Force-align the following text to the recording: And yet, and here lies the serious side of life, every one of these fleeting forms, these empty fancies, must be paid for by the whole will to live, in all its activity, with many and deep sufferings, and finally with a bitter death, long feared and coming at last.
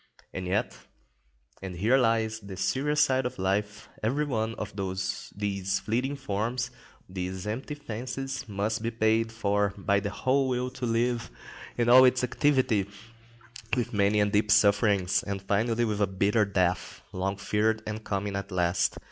And 0.33 0.47
yet, 0.47 0.75
and 1.61 1.75
here 1.75 1.95
lies 1.95 2.39
the 2.39 2.57
serious 2.57 3.01
side 3.01 3.27
of 3.27 3.37
life, 3.37 3.87
every 4.01 4.25
one 4.25 4.55
of 4.55 4.73
these 4.75 5.79
fleeting 5.79 6.15
forms, 6.15 6.71
these 7.07 7.45
empty 7.45 7.75
fancies, 7.75 8.49
must 8.49 8.81
be 8.81 8.89
paid 8.89 9.31
for 9.31 9.75
by 9.77 9.99
the 9.99 10.09
whole 10.09 10.47
will 10.49 10.71
to 10.71 10.87
live, 10.87 11.29
in 11.77 11.87
all 11.87 12.03
its 12.03 12.23
activity, 12.23 12.89
with 13.77 13.93
many 13.93 14.19
and 14.19 14.31
deep 14.31 14.49
sufferings, 14.49 15.21
and 15.21 15.43
finally 15.43 15.85
with 15.85 16.01
a 16.01 16.07
bitter 16.07 16.45
death, 16.45 17.03
long 17.13 17.37
feared 17.37 17.83
and 17.85 18.03
coming 18.03 18.35
at 18.35 18.51
last. 18.51 18.97